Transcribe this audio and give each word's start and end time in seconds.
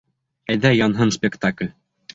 Әйҙә, 0.53 0.71
янһын 0.77 1.15
спектакль! 1.19 1.75